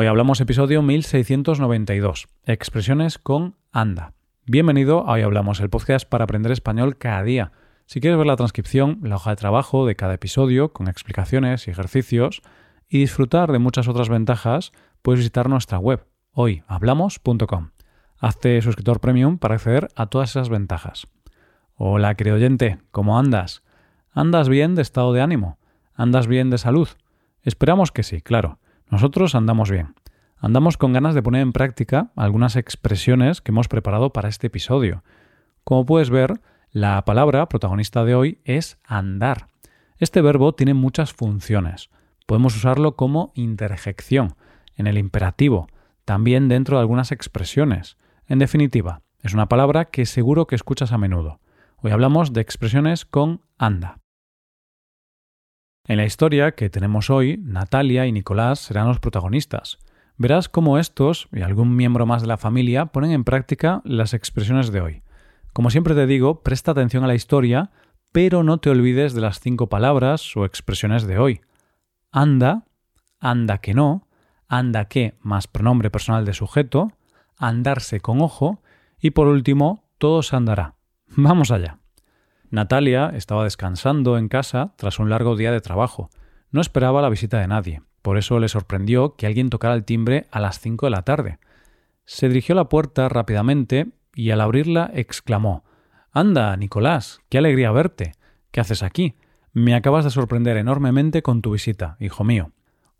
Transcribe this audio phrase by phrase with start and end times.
[0.00, 4.14] Hoy hablamos episodio 1692, expresiones con anda.
[4.46, 7.50] Bienvenido a Hoy Hablamos, el podcast para aprender español cada día.
[7.86, 11.72] Si quieres ver la transcripción, la hoja de trabajo de cada episodio con explicaciones y
[11.72, 12.42] ejercicios
[12.88, 14.70] y disfrutar de muchas otras ventajas,
[15.02, 17.70] puedes visitar nuestra web hoyhablamos.com.
[18.20, 21.08] Hazte suscriptor premium para acceder a todas esas ventajas.
[21.74, 23.64] Hola, querido oyente, ¿cómo andas?
[24.12, 25.58] ¿Andas bien de estado de ánimo?
[25.92, 26.88] ¿Andas bien de salud?
[27.42, 28.60] Esperamos que sí, claro.
[28.90, 29.94] Nosotros andamos bien.
[30.38, 35.02] Andamos con ganas de poner en práctica algunas expresiones que hemos preparado para este episodio.
[35.64, 39.48] Como puedes ver, la palabra protagonista de hoy es andar.
[39.98, 41.90] Este verbo tiene muchas funciones.
[42.26, 44.34] Podemos usarlo como interjección,
[44.76, 45.66] en el imperativo,
[46.04, 47.96] también dentro de algunas expresiones.
[48.26, 51.40] En definitiva, es una palabra que seguro que escuchas a menudo.
[51.78, 53.98] Hoy hablamos de expresiones con anda.
[55.88, 59.78] En la historia que tenemos hoy, Natalia y Nicolás serán los protagonistas.
[60.18, 64.70] Verás cómo estos y algún miembro más de la familia ponen en práctica las expresiones
[64.70, 65.02] de hoy.
[65.54, 67.70] Como siempre te digo, presta atención a la historia,
[68.12, 71.40] pero no te olvides de las cinco palabras o expresiones de hoy.
[72.12, 72.66] Anda,
[73.18, 74.06] anda que no,
[74.46, 76.92] anda que más pronombre personal de sujeto,
[77.38, 78.60] andarse con ojo
[79.00, 80.74] y por último, todo se andará.
[81.16, 81.78] Vamos allá.
[82.50, 86.10] Natalia estaba descansando en casa tras un largo día de trabajo.
[86.50, 87.82] No esperaba la visita de nadie.
[88.00, 91.38] Por eso le sorprendió que alguien tocara el timbre a las cinco de la tarde.
[92.06, 95.64] Se dirigió a la puerta rápidamente y al abrirla exclamó
[96.10, 98.12] Anda, Nicolás, qué alegría verte.
[98.50, 99.16] ¿Qué haces aquí?
[99.52, 102.52] Me acabas de sorprender enormemente con tu visita, hijo mío.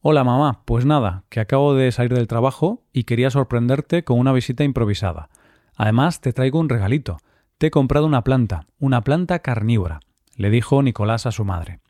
[0.00, 0.62] Hola, mamá.
[0.64, 5.28] Pues nada, que acabo de salir del trabajo y quería sorprenderte con una visita improvisada.
[5.76, 7.18] Además, te traigo un regalito.
[7.58, 10.00] Te he comprado una planta, una planta carnívora,
[10.36, 11.80] le dijo Nicolás a su madre.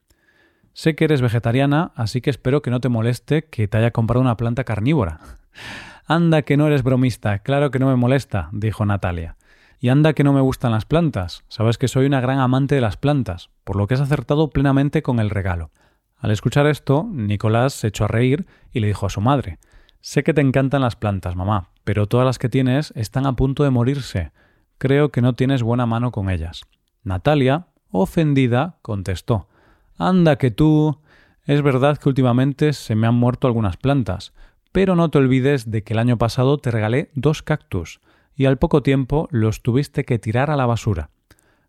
[0.75, 4.21] Sé que eres vegetariana, así que espero que no te moleste que te haya comprado
[4.21, 5.19] una planta carnívora.
[6.07, 9.37] Anda que no eres bromista, claro que no me molesta, dijo Natalia.
[9.81, 12.81] Y anda que no me gustan las plantas, sabes que soy una gran amante de
[12.81, 15.71] las plantas, por lo que has acertado plenamente con el regalo.
[16.17, 19.59] Al escuchar esto, Nicolás se echó a reír y le dijo a su madre
[20.01, 23.65] Sé que te encantan las plantas, mamá, pero todas las que tienes están a punto
[23.65, 24.31] de morirse.
[24.79, 26.63] Creo que no tienes buena mano con ellas.
[27.03, 29.49] Natalia, ofendida, contestó
[29.99, 31.01] Anda que tú.
[31.45, 34.35] Es verdad que últimamente se me han muerto algunas plantas,
[34.73, 38.01] pero no te olvides de que el año pasado te regalé dos cactus,
[38.35, 41.11] y al poco tiempo los tuviste que tirar a la basura.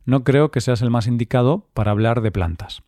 [0.04, 2.82] No creo que seas el más indicado para hablar de plantas.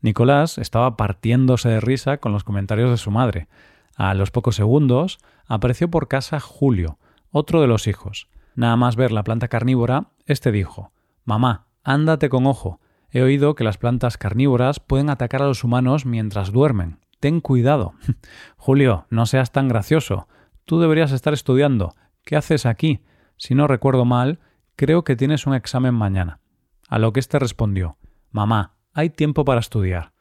[0.00, 3.48] Nicolás estaba partiéndose de risa con los comentarios de su madre.
[3.96, 6.98] A los pocos segundos apareció por casa Julio,
[7.30, 8.28] otro de los hijos.
[8.54, 10.92] Nada más ver la planta carnívora, éste dijo
[11.24, 12.80] Mamá, ándate con ojo,
[13.14, 16.98] He oído que las plantas carnívoras pueden atacar a los humanos mientras duermen.
[17.20, 17.94] Ten cuidado.
[18.56, 20.26] Julio, no seas tan gracioso.
[20.64, 21.94] Tú deberías estar estudiando.
[22.24, 23.04] ¿Qué haces aquí?
[23.36, 24.40] Si no recuerdo mal,
[24.74, 26.40] creo que tienes un examen mañana.
[26.88, 27.98] A lo que éste respondió
[28.32, 30.12] Mamá, hay tiempo para estudiar.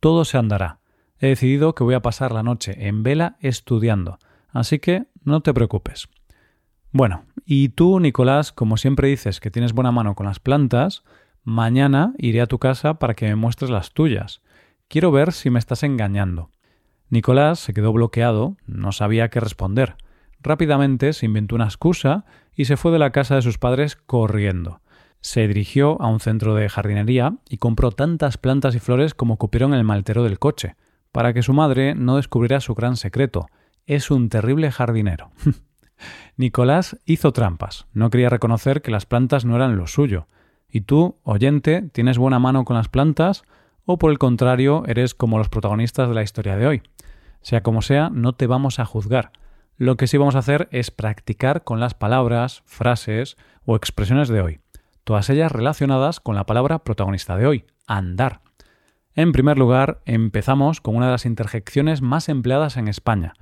[0.00, 0.80] Todo se andará.
[1.20, 4.18] He decidido que voy a pasar la noche en vela estudiando,
[4.48, 6.08] así que no te preocupes.
[6.92, 11.04] Bueno, y tú, Nicolás, como siempre dices que tienes buena mano con las plantas,
[11.42, 14.42] Mañana iré a tu casa para que me muestres las tuyas.
[14.88, 16.50] Quiero ver si me estás engañando.
[17.08, 19.96] Nicolás se quedó bloqueado, no sabía qué responder.
[20.40, 22.24] Rápidamente se inventó una excusa
[22.54, 24.80] y se fue de la casa de sus padres corriendo.
[25.22, 29.74] Se dirigió a un centro de jardinería y compró tantas plantas y flores como cupieron
[29.74, 30.76] el maltero del coche,
[31.10, 33.46] para que su madre no descubriera su gran secreto.
[33.86, 35.30] Es un terrible jardinero.
[36.36, 37.86] Nicolás hizo trampas.
[37.92, 40.26] No quería reconocer que las plantas no eran lo suyo.
[40.68, 43.44] ¿Y tú, oyente, tienes buena mano con las plantas
[43.84, 46.82] o por el contrario eres como los protagonistas de la historia de hoy?
[47.42, 49.32] Sea como sea, no te vamos a juzgar.
[49.76, 54.42] Lo que sí vamos a hacer es practicar con las palabras, frases o expresiones de
[54.42, 54.60] hoy,
[55.04, 58.42] todas ellas relacionadas con la palabra protagonista de hoy, andar.
[59.14, 63.32] En primer lugar, empezamos con una de las interjecciones más empleadas en España.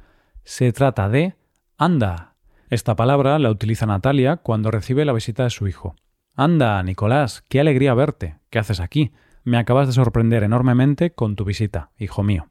[0.45, 1.35] Se trata de
[1.77, 2.28] anda.
[2.71, 5.97] Esta palabra la utiliza Natalia cuando recibe la visita de su hijo.
[6.37, 8.37] Anda, Nicolás, qué alegría verte.
[8.51, 9.13] ¿Qué haces aquí?
[9.43, 12.49] Me acabas de sorprender enormemente con tu visita, hijo mío.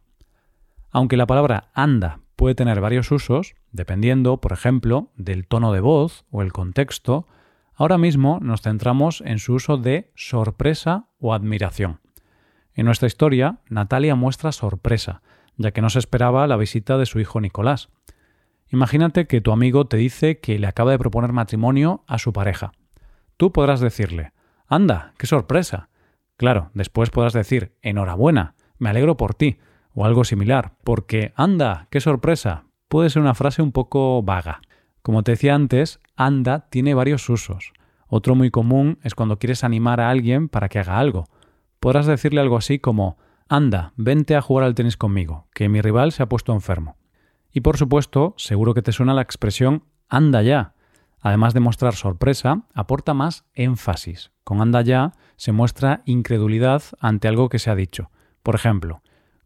[0.90, 6.25] Aunque la palabra anda puede tener varios usos, dependiendo, por ejemplo, del tono de voz
[6.31, 7.28] o el contexto,
[7.75, 12.00] ahora mismo nos centramos en su uso de sorpresa o admiración.
[12.74, 15.22] En nuestra historia, Natalia muestra sorpresa,
[15.58, 17.90] ya que no se esperaba la visita de su hijo Nicolás.
[18.69, 22.72] Imagínate que tu amigo te dice que le acaba de proponer matrimonio a su pareja.
[23.38, 24.34] Tú podrás decirle,
[24.68, 25.90] anda, qué sorpresa.
[26.36, 29.58] Claro, después podrás decir, enhorabuena, me alegro por ti,
[29.94, 34.62] o algo similar, porque, anda, qué sorpresa, puede ser una frase un poco vaga.
[35.02, 37.74] Como te decía antes, anda tiene varios usos.
[38.08, 41.25] Otro muy común es cuando quieres animar a alguien para que haga algo.
[41.80, 43.18] Podrás decirle algo así como
[43.50, 46.98] Anda, vente a jugar al tenis conmigo, que mi rival se ha puesto enfermo.
[47.57, 50.75] Y por supuesto, seguro que te suena la expresión anda ya.
[51.19, 54.30] Además de mostrar sorpresa, aporta más énfasis.
[54.44, 58.12] Con anda ya se muestra incredulidad ante algo que se ha dicho.
[58.44, 59.01] Por ejemplo,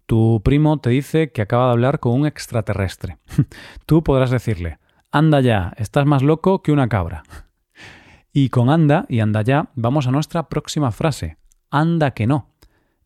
[0.07, 3.17] tu primo te dice que acaba de hablar con un extraterrestre.
[3.85, 4.79] Tú podrás decirle,
[5.09, 7.23] anda ya, estás más loco que una cabra.
[8.33, 11.37] Y con anda y anda ya vamos a nuestra próxima frase,
[11.69, 12.49] anda que no.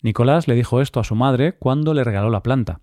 [0.01, 2.79] Nicolás le dijo esto a su madre cuando le regaló la planta.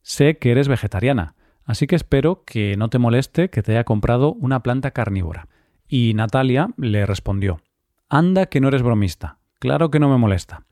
[0.00, 1.34] Sé que eres vegetariana,
[1.68, 5.46] así que espero que no te moleste que te haya comprado una planta carnívora.
[5.86, 7.60] Y Natalia le respondió,
[8.08, 10.66] Anda que no eres bromista, claro que no me molesta.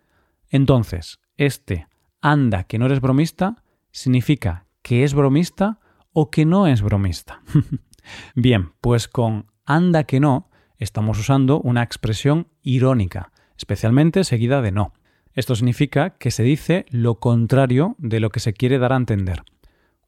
[0.50, 1.86] Entonces, este
[2.20, 3.62] anda que no eres bromista
[3.92, 5.78] significa que es bromista
[6.12, 7.42] o que no es bromista.
[8.34, 10.48] Bien, pues con anda que no
[10.78, 14.92] estamos usando una expresión irónica, especialmente seguida de no.
[15.34, 19.42] Esto significa que se dice lo contrario de lo que se quiere dar a entender.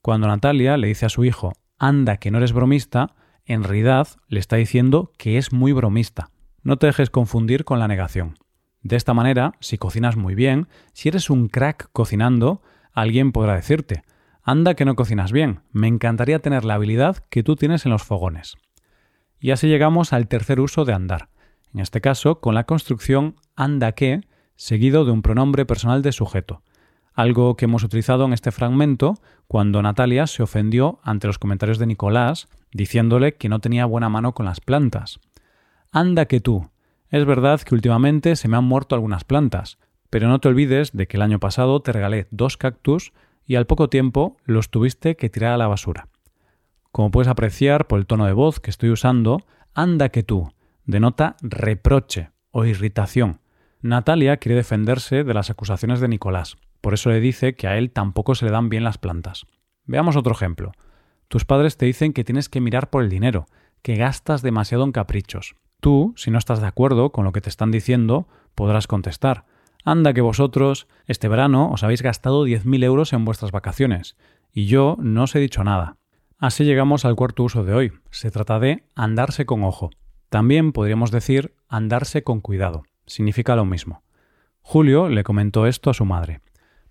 [0.03, 3.15] Cuando Natalia le dice a su hijo, anda que no eres bromista,
[3.45, 6.31] en realidad le está diciendo que es muy bromista.
[6.62, 8.35] No te dejes confundir con la negación.
[8.83, 12.62] De esta manera, si cocinas muy bien, si eres un crack cocinando,
[12.93, 14.03] alguien podrá decirte,
[14.43, 18.03] anda que no cocinas bien, me encantaría tener la habilidad que tú tienes en los
[18.03, 18.56] fogones.
[19.41, 21.29] Y así llegamos al tercer uso de andar,
[21.75, 24.23] en este caso con la construcción anda que,
[24.56, 26.62] seguido de un pronombre personal de sujeto,
[27.19, 31.87] algo que hemos utilizado en este fragmento cuando Natalia se ofendió ante los comentarios de
[31.87, 35.19] Nicolás, diciéndole que no tenía buena mano con las plantas.
[35.91, 36.70] Anda que tú.
[37.11, 39.79] Es verdad que últimamente se me han muerto algunas plantas,
[40.11, 43.12] pero no te olvides de que el año pasado te regalé dos cactus
[43.44, 46.06] y al poco tiempo los tuviste que tirar a la basura.
[46.93, 49.41] Como puedes apreciar por el tono de voz que estoy usando,
[49.75, 50.53] anda que tú
[50.85, 53.41] denota reproche o irritación,
[53.81, 57.91] Natalia quiere defenderse de las acusaciones de Nicolás, por eso le dice que a él
[57.91, 59.47] tampoco se le dan bien las plantas.
[59.85, 60.73] Veamos otro ejemplo.
[61.29, 63.47] Tus padres te dicen que tienes que mirar por el dinero,
[63.83, 65.55] que gastas demasiado en caprichos.
[65.81, 69.45] Tú, si no estás de acuerdo con lo que te están diciendo, podrás contestar.
[69.85, 74.17] Anda que vosotros, este verano, os habéis gastado 10.000 euros en vuestras vacaciones,
[74.53, 75.97] y yo no os he dicho nada.
[76.39, 77.93] Así llegamos al cuarto uso de hoy.
[78.11, 79.91] Se trata de andarse con ojo.
[80.29, 84.03] También podríamos decir andarse con cuidado significa lo mismo.
[84.61, 86.41] Julio le comentó esto a su madre.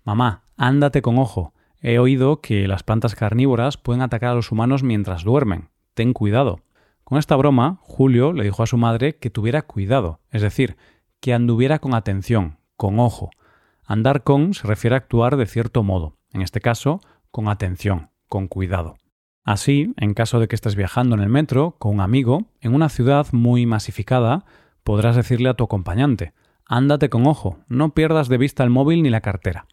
[0.04, 1.52] Mamá, ándate con ojo.
[1.80, 5.68] He oído que las plantas carnívoras pueden atacar a los humanos mientras duermen.
[5.94, 6.60] Ten cuidado.
[7.04, 10.76] Con esta broma, Julio le dijo a su madre que tuviera cuidado, es decir,
[11.20, 13.30] que anduviera con atención, con ojo.
[13.84, 17.00] Andar con se refiere a actuar de cierto modo, en este caso,
[17.30, 18.96] con atención, con cuidado.
[19.44, 22.90] Así, en caso de que estés viajando en el metro con un amigo, en una
[22.90, 24.44] ciudad muy masificada,
[24.84, 26.34] podrás decirle a tu acompañante,
[26.66, 29.66] ándate con ojo, no pierdas de vista el móvil ni la cartera.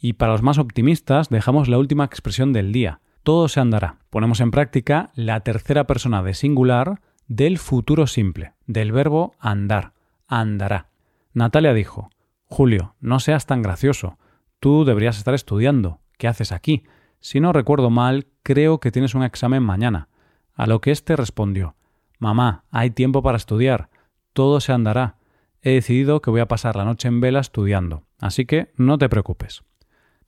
[0.00, 3.98] Y para los más optimistas dejamos la última expresión del día, todo se andará.
[4.08, 9.92] Ponemos en práctica la tercera persona de singular del futuro simple, del verbo andar,
[10.26, 10.88] andará.
[11.34, 12.10] Natalia dijo,
[12.46, 14.18] Julio, no seas tan gracioso,
[14.58, 16.84] tú deberías estar estudiando, ¿qué haces aquí?
[17.20, 20.08] Si no recuerdo mal, creo que tienes un examen mañana.
[20.54, 21.76] A lo que éste respondió,
[22.18, 23.88] Mamá, hay tiempo para estudiar,
[24.32, 25.16] todo se andará.
[25.62, 29.08] He decidido que voy a pasar la noche en vela estudiando, así que no te
[29.08, 29.62] preocupes.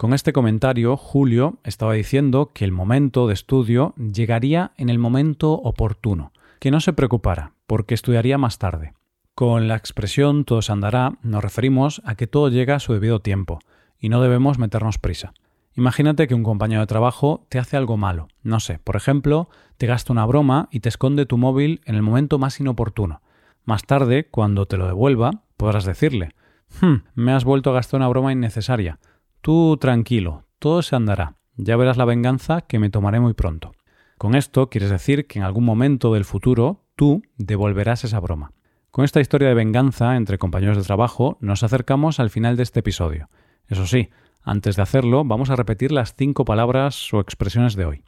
[0.03, 5.53] Con este comentario, Julio estaba diciendo que el momento de estudio llegaría en el momento
[5.53, 8.95] oportuno, que no se preocupara, porque estudiaría más tarde.
[9.37, 13.21] Con la expresión todo se andará nos referimos a que todo llega a su debido
[13.21, 13.61] tiempo,
[13.97, 15.35] y no debemos meternos prisa.
[15.77, 19.87] Imagínate que un compañero de trabajo te hace algo malo, no sé, por ejemplo, te
[19.87, 23.23] gasta una broma y te esconde tu móvil en el momento más inoportuno,
[23.65, 26.35] más tarde, cuando te lo devuelva, podrás decirle,
[26.81, 28.99] hmm, me has vuelto a gastar una broma innecesaria.
[29.43, 31.35] Tú tranquilo, todo se andará.
[31.57, 33.73] Ya verás la venganza que me tomaré muy pronto.
[34.17, 38.53] Con esto quieres decir que en algún momento del futuro tú devolverás esa broma.
[38.93, 42.81] Con esta historia de venganza entre compañeros de trabajo nos acercamos al final de este
[42.81, 43.31] episodio.
[43.67, 44.11] Eso sí,
[44.43, 48.05] antes de hacerlo vamos a repetir las cinco palabras o expresiones de hoy.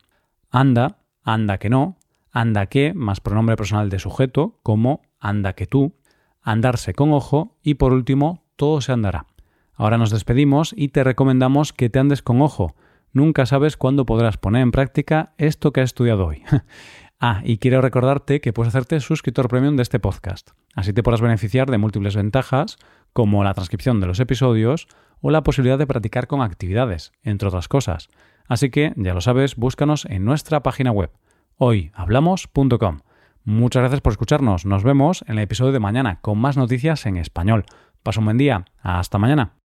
[0.52, 1.98] Anda, anda que no,
[2.30, 5.96] anda que más pronombre personal de sujeto como anda que tú,
[6.42, 9.26] andarse con ojo y por último, todo se andará.
[9.76, 12.74] Ahora nos despedimos y te recomendamos que te andes con ojo.
[13.12, 16.42] Nunca sabes cuándo podrás poner en práctica esto que has estudiado hoy.
[17.20, 20.50] ah, y quiero recordarte que puedes hacerte suscriptor premium de este podcast.
[20.74, 22.76] Así te podrás beneficiar de múltiples ventajas,
[23.12, 24.88] como la transcripción de los episodios
[25.20, 28.08] o la posibilidad de practicar con actividades, entre otras cosas.
[28.46, 31.10] Así que, ya lo sabes, búscanos en nuestra página web,
[31.56, 32.98] hoyhablamos.com.
[33.44, 34.66] Muchas gracias por escucharnos.
[34.66, 37.64] Nos vemos en el episodio de mañana con más noticias en español.
[38.02, 38.64] Pasa un buen día.
[38.82, 39.63] Hasta mañana.